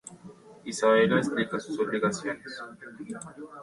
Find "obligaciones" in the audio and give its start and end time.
1.77-2.59